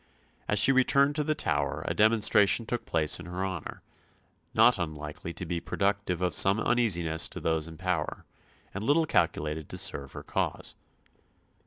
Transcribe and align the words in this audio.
As 0.47 0.57
she 0.57 0.71
returned 0.71 1.15
to 1.17 1.23
the 1.23 1.35
Tower 1.35 1.85
a 1.87 1.93
demonstration 1.93 2.65
took 2.65 2.87
place 2.87 3.19
in 3.19 3.27
her 3.27 3.45
honour, 3.45 3.83
not 4.55 4.79
unlikely 4.79 5.31
to 5.33 5.45
be 5.45 5.59
productive 5.61 6.23
of 6.23 6.33
some 6.33 6.59
uneasiness 6.59 7.29
to 7.29 7.39
those 7.39 7.67
in 7.67 7.77
power, 7.77 8.25
and 8.73 8.83
little 8.83 9.05
calculated 9.05 9.69
to 9.69 9.77
serve 9.77 10.13
her 10.13 10.23
cause. 10.23 10.73